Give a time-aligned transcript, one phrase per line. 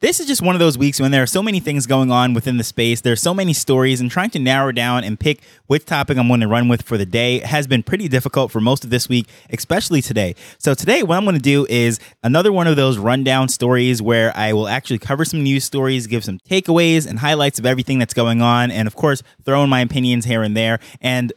[0.00, 2.32] This is just one of those weeks when there are so many things going on
[2.32, 3.02] within the space.
[3.02, 6.40] There's so many stories, and trying to narrow down and pick which topic I'm going
[6.40, 9.28] to run with for the day has been pretty difficult for most of this week,
[9.50, 10.36] especially today.
[10.56, 14.34] So, today, what I'm going to do is another one of those rundown stories where
[14.34, 18.14] I will actually cover some news stories, give some takeaways and highlights of everything that's
[18.14, 20.80] going on, and of course, throw in my opinions here and there.
[21.02, 21.30] And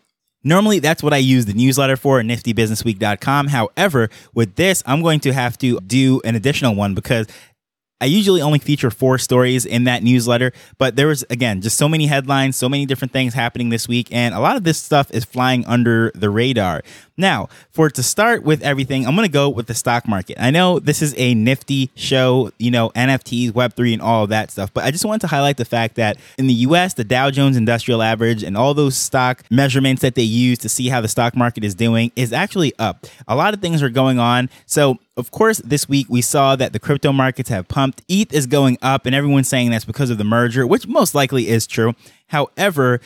[0.45, 3.47] Normally, that's what I use the newsletter for at niftybusinessweek.com.
[3.47, 7.27] However, with this, I'm going to have to do an additional one because
[8.03, 11.87] I usually only feature four stories in that newsletter, but there was, again, just so
[11.87, 15.09] many headlines, so many different things happening this week, and a lot of this stuff
[15.11, 16.81] is flying under the radar.
[17.15, 20.35] Now, for to start with everything, I'm going to go with the stock market.
[20.37, 24.51] I know this is a nifty show, you know, NFTs, Web3, and all of that
[24.51, 27.31] stuff, but I just wanted to highlight the fact that in the US, the Dow
[27.31, 31.07] Jones Industrial Average and all those stock measurements that they use to see how the
[31.07, 33.05] stock market is doing is actually up.
[33.29, 34.49] A lot of things are going on.
[34.65, 37.92] So, of course, this week we saw that the crypto markets have pumped.
[38.07, 41.47] ETH is going up, and everyone's saying that's because of the merger, which most likely
[41.47, 41.93] is true.
[42.27, 42.99] However,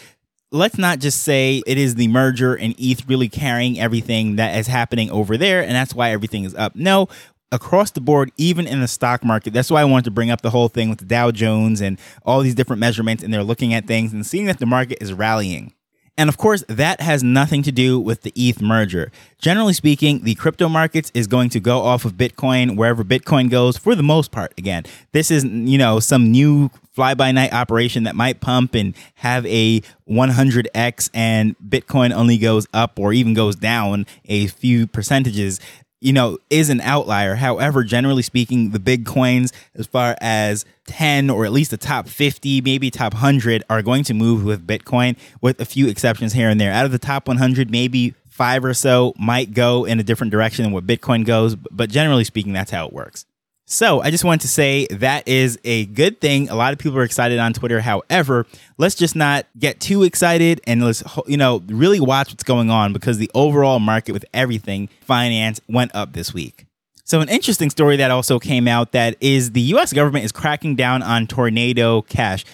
[0.52, 4.67] let's not just say it is the merger and ETH really carrying everything that is
[4.67, 6.75] happening over there, and that's why everything is up.
[6.75, 7.07] No,
[7.52, 9.53] across the board, even in the stock market.
[9.53, 11.99] That's why I wanted to bring up the whole thing with the Dow Jones and
[12.25, 15.13] all these different measurements, and they're looking at things and seeing that the market is
[15.13, 15.73] rallying.
[16.17, 19.11] And of course, that has nothing to do with the ETH merger.
[19.37, 23.77] Generally speaking, the crypto markets is going to go off of Bitcoin wherever Bitcoin goes
[23.77, 24.51] for the most part.
[24.57, 28.95] Again, this is, you know, some new fly by night operation that might pump and
[29.15, 35.59] have a 100x and Bitcoin only goes up or even goes down a few percentages
[36.00, 37.36] you know, is an outlier.
[37.36, 42.08] However, generally speaking, the big coins, as far as 10 or at least the top
[42.08, 46.50] 50, maybe top 100, are going to move with Bitcoin, with a few exceptions here
[46.50, 46.72] and there.
[46.72, 50.63] Out of the top 100, maybe five or so might go in a different direction
[50.63, 51.56] than what Bitcoin goes.
[51.56, 53.25] But generally speaking, that's how it works.
[53.69, 56.47] So I just wanted to say that is a good thing.
[56.47, 57.81] A lot of people are excited on Twitter.
[57.81, 58.45] However,
[58.78, 62.94] let's just not get too excited and let's, you know, really watch what's going on
[62.94, 66.66] because the overall market with everything finance went up this week.
[67.03, 70.77] So an interesting story that also came out that is the US government is cracking
[70.77, 72.45] down on Tornado Cash.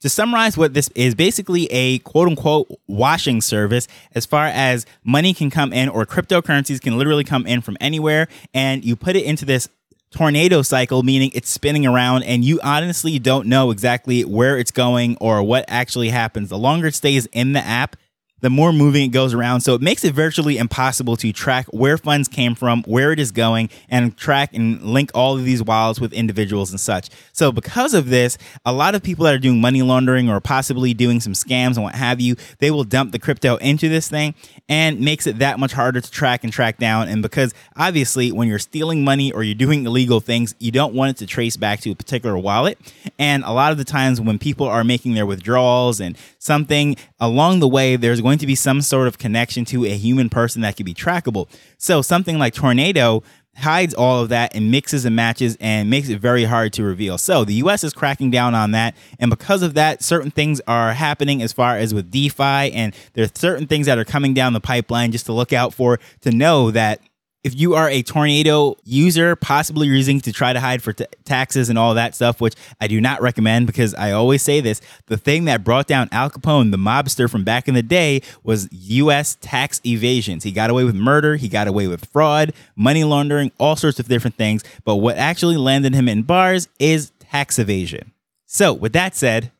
[0.00, 5.34] To summarize what this is basically a quote unquote washing service as far as money
[5.34, 9.24] can come in or cryptocurrencies can literally come in from anywhere and you put it
[9.24, 9.68] into this
[10.10, 15.16] tornado cycle, meaning it's spinning around and you honestly don't know exactly where it's going
[15.20, 16.48] or what actually happens.
[16.48, 17.96] The longer it stays in the app,
[18.40, 19.62] the more moving it goes around.
[19.62, 23.32] So it makes it virtually impossible to track where funds came from, where it is
[23.32, 27.08] going, and track and link all of these wallets with individuals and such.
[27.32, 28.36] So because of this,
[28.66, 31.82] a lot of people that are doing money laundering or possibly doing some scams and
[31.84, 34.34] what have you, they will dump the crypto into this thing
[34.68, 37.08] and makes it that much harder to track and track down.
[37.08, 41.10] And because obviously when you're stealing money or you're doing illegal things, you don't want
[41.10, 42.78] it to trace back to a particular wallet.
[43.18, 47.60] And a lot of the times when people are making their withdrawals and something along
[47.60, 50.76] the way, there's going to be some sort of connection to a human person that
[50.76, 51.48] could be trackable.
[51.78, 53.22] So something like Tornado
[53.56, 57.18] hides all of that and mixes and matches and makes it very hard to reveal.
[57.18, 58.96] So the US is cracking down on that.
[59.20, 62.72] And because of that, certain things are happening as far as with DeFi.
[62.72, 65.72] And there are certain things that are coming down the pipeline just to look out
[65.72, 67.00] for to know that
[67.46, 71.68] if you are a tornado user, possibly using to try to hide for t- taxes
[71.68, 75.16] and all that stuff, which I do not recommend because I always say this the
[75.16, 79.36] thing that brought down Al Capone, the mobster from back in the day, was U.S.
[79.40, 80.42] tax evasions.
[80.42, 84.08] He got away with murder, he got away with fraud, money laundering, all sorts of
[84.08, 84.64] different things.
[84.84, 88.10] But what actually landed him in bars is tax evasion.
[88.46, 89.52] So, with that said,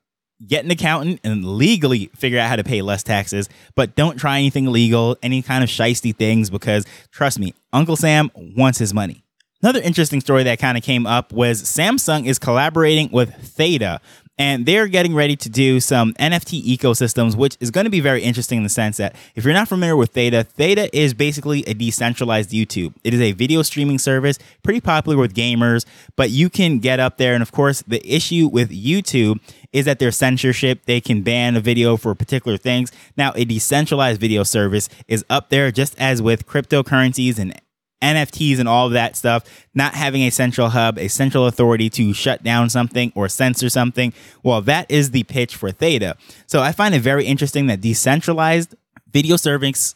[0.44, 4.38] get an accountant and legally figure out how to pay less taxes, but don't try
[4.38, 9.22] anything illegal, any kind of shisty things, because trust me, Uncle Sam wants his money.
[9.62, 14.00] Another interesting story that kind of came up was Samsung is collaborating with Theta,
[14.38, 18.22] and they're getting ready to do some NFT ecosystems, which is going to be very
[18.22, 21.72] interesting in the sense that if you're not familiar with Theta, Theta is basically a
[21.72, 22.92] decentralized YouTube.
[23.02, 25.86] It is a video streaming service, pretty popular with gamers,
[26.16, 27.32] but you can get up there.
[27.32, 29.40] And of course, the issue with YouTube
[29.76, 30.86] is that there's censorship.
[30.86, 32.90] They can ban a video for particular things.
[33.14, 37.60] Now, a decentralized video service is up there just as with cryptocurrencies and
[38.00, 39.44] NFTs and all of that stuff,
[39.74, 44.14] not having a central hub, a central authority to shut down something or censor something.
[44.42, 46.16] Well, that is the pitch for Theta.
[46.46, 48.74] So I find it very interesting that decentralized
[49.12, 49.94] video service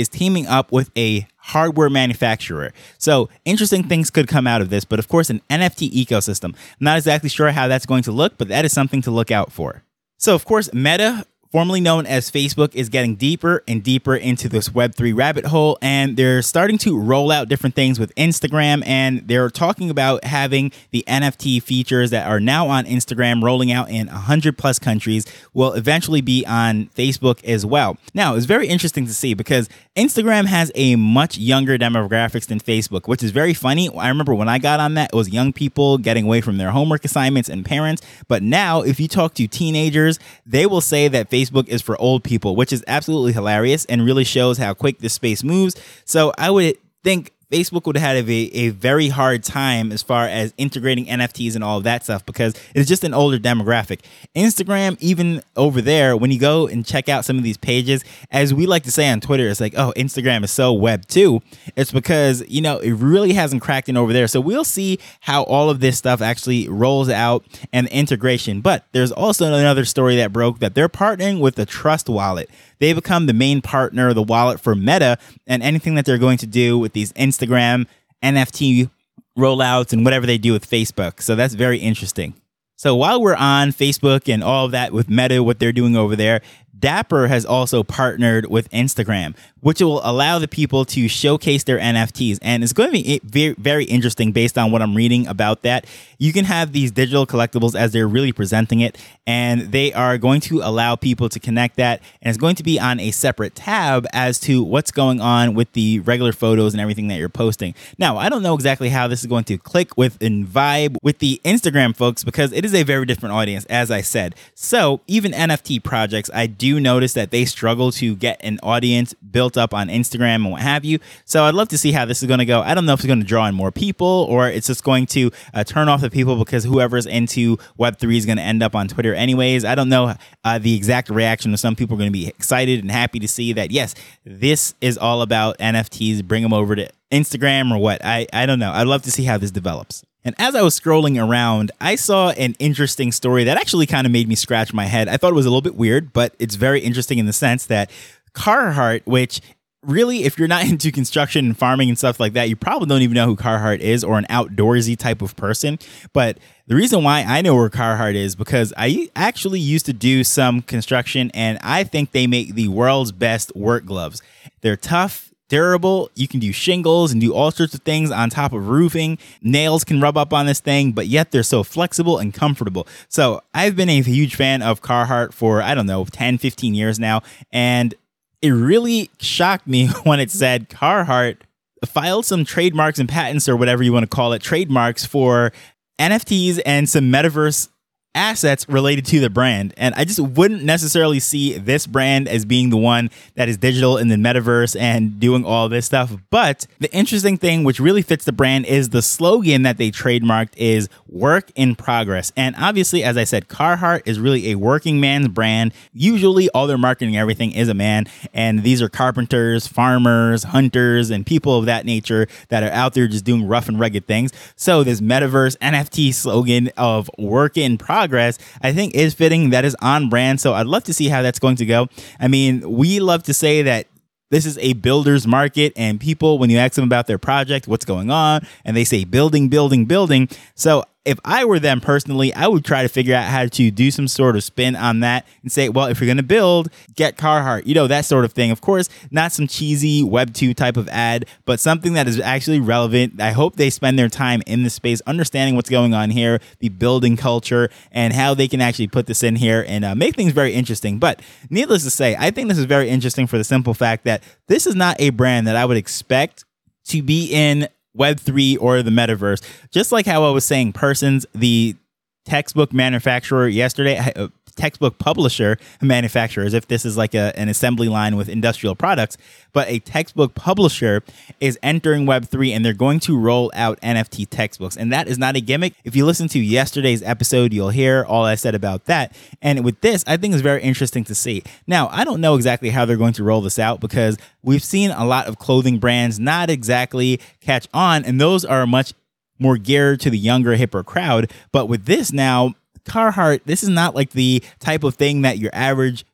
[0.00, 2.72] is teaming up with a hardware manufacturer.
[2.98, 6.54] So interesting things could come out of this, but of course, an NFT ecosystem.
[6.54, 9.30] I'm not exactly sure how that's going to look, but that is something to look
[9.30, 9.82] out for.
[10.16, 14.68] So, of course, Meta formerly known as Facebook, is getting deeper and deeper into this
[14.68, 15.78] Web3 rabbit hole.
[15.82, 18.86] And they're starting to roll out different things with Instagram.
[18.86, 23.90] And they're talking about having the NFT features that are now on Instagram rolling out
[23.90, 27.96] in 100 plus countries will eventually be on Facebook as well.
[28.14, 29.68] Now, it's very interesting to see because
[30.00, 33.90] Instagram has a much younger demographics than Facebook, which is very funny.
[33.94, 36.70] I remember when I got on that, it was young people getting away from their
[36.70, 38.00] homework assignments and parents.
[38.26, 42.24] But now, if you talk to teenagers, they will say that Facebook is for old
[42.24, 45.76] people, which is absolutely hilarious and really shows how quick this space moves.
[46.06, 50.54] So I would think Facebook would have a, a very hard time as far as
[50.56, 54.00] integrating NFTs and all of that stuff because it's just an older demographic.
[54.36, 58.54] Instagram, even over there, when you go and check out some of these pages, as
[58.54, 61.42] we like to say on Twitter, it's like, oh, Instagram is so Web2.
[61.76, 64.28] It's because, you know, it really hasn't cracked in over there.
[64.28, 68.60] So we'll see how all of this stuff actually rolls out and integration.
[68.60, 72.48] But there's also another story that broke that they're partnering with the Trust Wallet
[72.80, 76.46] they become the main partner the wallet for Meta and anything that they're going to
[76.46, 77.86] do with these Instagram
[78.22, 78.90] NFT
[79.38, 81.22] rollouts and whatever they do with Facebook.
[81.22, 82.34] So that's very interesting.
[82.76, 86.16] So while we're on Facebook and all of that with Meta, what they're doing over
[86.16, 86.40] there,
[86.80, 92.38] Dapper has also partnered with Instagram, which will allow the people to showcase their NFTs.
[92.42, 95.86] And it's going to be very, very interesting based on what I'm reading about that.
[96.18, 100.40] You can have these digital collectibles as they're really presenting it, and they are going
[100.42, 102.00] to allow people to connect that.
[102.22, 105.72] And it's going to be on a separate tab as to what's going on with
[105.72, 107.74] the regular photos and everything that you're posting.
[107.98, 111.18] Now, I don't know exactly how this is going to click with and vibe with
[111.18, 114.34] the Instagram folks because it is a very different audience, as I said.
[114.54, 119.56] So even NFT projects, I do notice that they struggle to get an audience built
[119.56, 120.98] up on Instagram and what have you.
[121.24, 122.60] So I'd love to see how this is going to go.
[122.60, 125.06] I don't know if it's going to draw in more people or it's just going
[125.06, 128.74] to uh, turn off the people because whoever's into Web3 is going to end up
[128.74, 129.64] on Twitter anyways.
[129.64, 130.14] I don't know
[130.44, 133.28] uh, the exact reaction of some people are going to be excited and happy to
[133.28, 133.94] see that, yes,
[134.24, 136.24] this is all about NFTs.
[136.24, 138.04] Bring them over to Instagram or what.
[138.04, 138.70] I, I don't know.
[138.70, 140.04] I'd love to see how this develops.
[140.24, 144.12] And as I was scrolling around, I saw an interesting story that actually kind of
[144.12, 145.08] made me scratch my head.
[145.08, 147.66] I thought it was a little bit weird, but it's very interesting in the sense
[147.66, 147.90] that
[148.34, 149.40] Carhartt, which
[149.82, 153.02] really, if you're not into construction and farming and stuff like that, you probably don't
[153.02, 155.78] even know who Carhartt is or an outdoorsy type of person.
[156.12, 160.22] But the reason why I know where Carhartt is because I actually used to do
[160.22, 164.22] some construction and I think they make the world's best work gloves.
[164.60, 166.10] They're tough, durable.
[166.14, 169.18] You can do shingles and do all sorts of things on top of roofing.
[169.42, 172.86] Nails can rub up on this thing, but yet they're so flexible and comfortable.
[173.08, 176.98] So I've been a huge fan of Carhartt for, I don't know, 10, 15 years
[176.98, 177.20] now.
[177.52, 177.94] And
[178.40, 181.36] it really shocked me when it said Carhartt
[181.84, 185.52] filed some trademarks and patents or whatever you want to call it, trademarks for
[185.98, 187.68] NFTs and some metaverse
[188.14, 189.72] assets related to the brand.
[189.76, 193.96] And I just wouldn't necessarily see this brand as being the one that is digital
[193.98, 196.12] in the metaverse and doing all this stuff.
[196.30, 200.56] But the interesting thing, which really fits the brand, is the slogan that they trademarked
[200.56, 202.32] is work in progress.
[202.36, 205.72] And obviously, as I said, Carhartt is really a working man's brand.
[205.92, 208.06] Usually, all their marketing, everything is a man.
[208.34, 213.06] And these are carpenters, farmers, hunters, and people of that nature that are out there
[213.06, 214.32] just doing rough and rugged things.
[214.56, 219.50] So, this metaverse NFT slogan of work in progress progress, I think is fitting.
[219.50, 220.40] That is on brand.
[220.40, 221.88] So I'd love to see how that's going to go.
[222.18, 223.86] I mean, we love to say that
[224.30, 227.84] this is a builder's market and people when you ask them about their project what's
[227.84, 232.46] going on and they say building building building so if I were them personally, I
[232.46, 235.50] would try to figure out how to do some sort of spin on that and
[235.50, 238.50] say, well, if you're going to build, get Carhartt, you know, that sort of thing.
[238.50, 243.18] Of course, not some cheesy Web2 type of ad, but something that is actually relevant.
[243.18, 246.68] I hope they spend their time in the space understanding what's going on here, the
[246.68, 250.32] building culture, and how they can actually put this in here and uh, make things
[250.32, 250.98] very interesting.
[250.98, 254.22] But needless to say, I think this is very interesting for the simple fact that
[254.48, 256.44] this is not a brand that I would expect
[256.88, 259.42] to be in Web3 or the metaverse.
[259.70, 261.76] Just like how I was saying, Pearson's, the
[262.24, 267.88] textbook manufacturer yesterday, uh, textbook publisher manufacturer, as if this is like a, an assembly
[267.88, 269.16] line with industrial products,
[269.52, 271.02] but a textbook publisher
[271.40, 274.76] is entering Web3 and they're going to roll out NFT textbooks.
[274.76, 275.74] And that is not a gimmick.
[275.84, 279.14] If you listen to yesterday's episode, you'll hear all I said about that.
[279.42, 281.42] And with this, I think it's very interesting to see.
[281.66, 284.90] Now, I don't know exactly how they're going to roll this out because we've seen
[284.90, 288.92] a lot of clothing brands not exactly catch on, and those are much
[289.40, 291.32] more geared to the younger, hipper crowd.
[291.50, 295.50] But with this now, Carhartt, this is not like the type of thing that your
[295.52, 296.04] average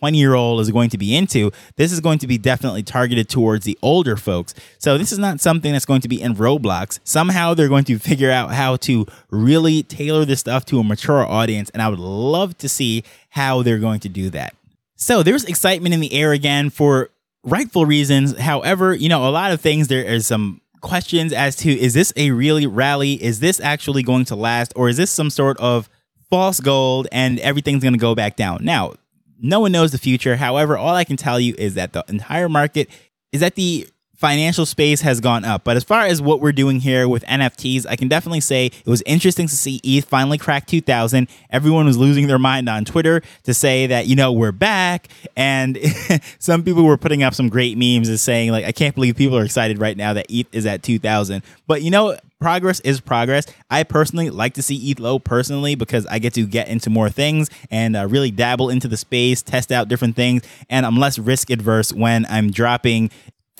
[0.00, 1.50] 20 year old is going to be into.
[1.76, 4.54] This is going to be definitely targeted towards the older folks.
[4.78, 7.00] So this is not something that's going to be in Roblox.
[7.04, 11.24] Somehow they're going to figure out how to really tailor this stuff to a mature
[11.24, 11.70] audience.
[11.70, 14.54] And I would love to see how they're going to do that.
[14.96, 17.10] So there's excitement in the air again for
[17.42, 18.36] rightful reasons.
[18.38, 22.12] However, you know, a lot of things, there is some questions as to is this
[22.16, 23.22] a really rally?
[23.22, 24.72] Is this actually going to last?
[24.76, 25.88] Or is this some sort of
[26.30, 28.60] false gold and everything's going to go back down?
[28.62, 28.94] Now,
[29.38, 30.36] no one knows the future.
[30.36, 32.88] However, all I can tell you is that the entire market
[33.32, 33.88] is that the
[34.20, 35.64] financial space has gone up.
[35.64, 38.86] But as far as what we're doing here with NFTs, I can definitely say it
[38.86, 41.26] was interesting to see ETH finally crack 2000.
[41.48, 45.08] Everyone was losing their mind on Twitter to say that, you know, we're back.
[45.36, 45.78] And
[46.38, 49.38] some people were putting up some great memes and saying, like, I can't believe people
[49.38, 51.42] are excited right now that ETH is at 2000.
[51.66, 53.46] But, you know, progress is progress.
[53.70, 57.08] I personally like to see ETH low personally because I get to get into more
[57.08, 61.18] things and uh, really dabble into the space, test out different things, and I'm less
[61.18, 63.10] risk adverse when I'm dropping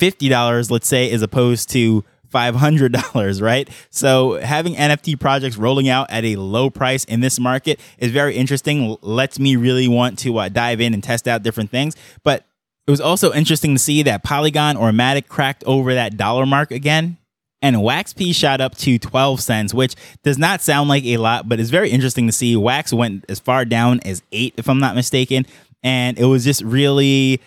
[0.00, 3.68] $50, let's say, as opposed to $500, right?
[3.90, 8.36] So having NFT projects rolling out at a low price in this market is very
[8.36, 8.96] interesting.
[9.02, 11.96] Lets me really want to uh, dive in and test out different things.
[12.22, 12.44] But
[12.86, 16.70] it was also interesting to see that Polygon or Matic cracked over that dollar mark
[16.70, 17.18] again.
[17.62, 21.60] And WaxP shot up to 12 cents, which does not sound like a lot, but
[21.60, 22.56] it's very interesting to see.
[22.56, 25.44] Wax went as far down as eight, if I'm not mistaken.
[25.82, 27.40] And it was just really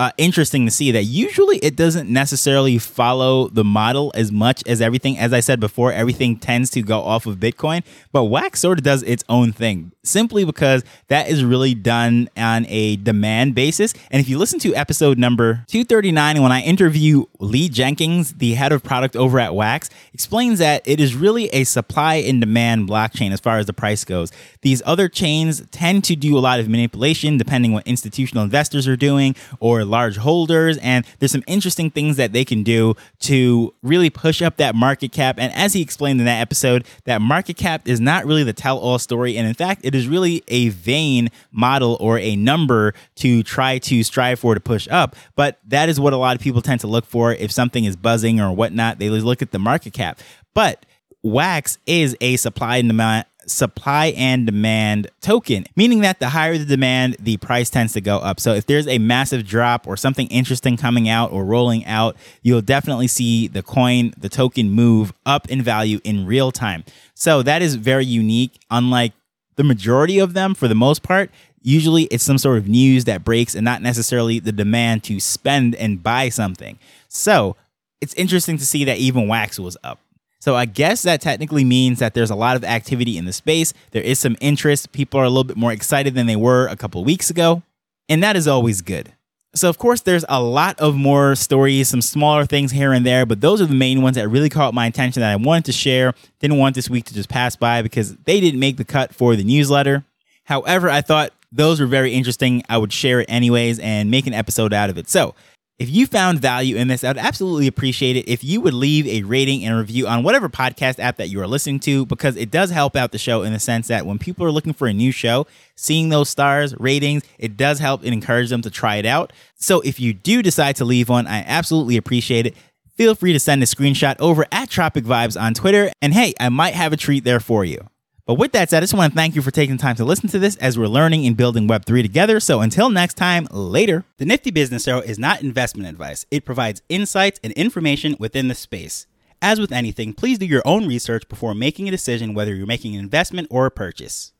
[0.00, 4.80] uh, interesting to see that usually it doesn't necessarily follow the model as much as
[4.80, 5.18] everything.
[5.18, 8.84] As I said before, everything tends to go off of Bitcoin, but Wax sort of
[8.84, 13.92] does its own thing simply because that is really done on a demand basis.
[14.10, 18.72] And if you listen to episode number 239, when I interview Lee Jenkins, the head
[18.72, 23.32] of product over at Wax, explains that it is really a supply and demand blockchain
[23.32, 24.32] as far as the price goes.
[24.62, 28.96] These other chains tend to do a lot of manipulation depending what institutional investors are
[28.96, 30.78] doing or large holders.
[30.78, 35.12] And there's some interesting things that they can do to really push up that market
[35.12, 35.36] cap.
[35.38, 38.78] And as he explained in that episode, that market cap is not really the tell
[38.78, 39.36] all story.
[39.36, 44.02] And in fact, it is really a vain model or a number to try to
[44.02, 45.16] strive for to push up.
[45.34, 47.96] But that is what a lot of people tend to look for if something is
[47.96, 48.98] buzzing or whatnot.
[48.98, 50.20] They look at the market cap.
[50.54, 50.86] But
[51.22, 56.64] Wax is a supply and demand supply and demand token, meaning that the higher the
[56.64, 58.40] demand, the price tends to go up.
[58.40, 62.62] So if there's a massive drop or something interesting coming out or rolling out, you'll
[62.62, 66.84] definitely see the coin, the token move up in value in real time.
[67.14, 69.12] So that is very unique, unlike
[69.56, 71.30] the majority of them for the most part.
[71.62, 75.74] Usually it's some sort of news that breaks and not necessarily the demand to spend
[75.74, 76.78] and buy something.
[77.08, 77.56] So
[78.00, 79.98] it's interesting to see that even Wax was up.
[80.40, 83.74] So I guess that technically means that there's a lot of activity in the space.
[83.90, 84.92] There is some interest.
[84.92, 87.62] People are a little bit more excited than they were a couple weeks ago.
[88.08, 89.12] And that is always good.
[89.52, 93.26] So, of course, there's a lot of more stories, some smaller things here and there,
[93.26, 95.72] but those are the main ones that really caught my attention that I wanted to
[95.72, 96.14] share.
[96.38, 99.34] Didn't want this week to just pass by because they didn't make the cut for
[99.34, 100.04] the newsletter.
[100.44, 102.62] However, I thought those were very interesting.
[102.68, 105.08] I would share it anyways and make an episode out of it.
[105.08, 105.34] So,
[105.80, 109.06] if you found value in this, I would absolutely appreciate it if you would leave
[109.06, 112.50] a rating and review on whatever podcast app that you are listening to, because it
[112.50, 114.92] does help out the show in the sense that when people are looking for a
[114.92, 115.46] new show,
[115.76, 119.32] seeing those stars, ratings, it does help and encourage them to try it out.
[119.54, 122.54] So if you do decide to leave one, I absolutely appreciate it.
[122.96, 126.50] Feel free to send a screenshot over at Tropic Vibes on Twitter, and hey, I
[126.50, 127.88] might have a treat there for you.
[128.30, 130.04] But with that said, I just want to thank you for taking the time to
[130.04, 132.38] listen to this as we're learning and building Web3 together.
[132.38, 134.04] So until next time, later.
[134.18, 138.54] The Nifty Business Arrow is not investment advice, it provides insights and information within the
[138.54, 139.08] space.
[139.42, 142.94] As with anything, please do your own research before making a decision whether you're making
[142.94, 144.32] an investment or a purchase.